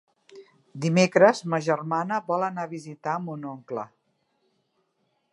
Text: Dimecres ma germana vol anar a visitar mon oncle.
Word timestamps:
Dimecres 0.85 1.41
ma 1.53 1.59
germana 1.67 2.17
vol 2.31 2.45
anar 2.47 2.65
a 2.67 2.71
visitar 2.71 3.17
mon 3.27 3.45
oncle. 3.53 3.83